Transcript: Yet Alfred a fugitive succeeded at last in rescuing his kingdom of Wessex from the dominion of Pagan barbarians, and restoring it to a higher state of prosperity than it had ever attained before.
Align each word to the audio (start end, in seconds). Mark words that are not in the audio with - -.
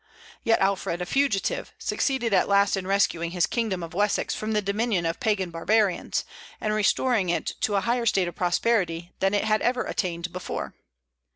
Yet 0.43 0.59
Alfred 0.61 0.99
a 1.03 1.05
fugitive 1.05 1.73
succeeded 1.77 2.33
at 2.33 2.47
last 2.49 2.75
in 2.75 2.87
rescuing 2.87 3.29
his 3.29 3.45
kingdom 3.45 3.83
of 3.83 3.93
Wessex 3.93 4.33
from 4.33 4.53
the 4.53 4.61
dominion 4.63 5.05
of 5.05 5.19
Pagan 5.19 5.51
barbarians, 5.51 6.25
and 6.59 6.73
restoring 6.73 7.29
it 7.29 7.53
to 7.61 7.75
a 7.75 7.81
higher 7.81 8.07
state 8.07 8.27
of 8.27 8.33
prosperity 8.33 9.11
than 9.19 9.35
it 9.35 9.43
had 9.43 9.61
ever 9.61 9.83
attained 9.83 10.33
before. 10.33 10.73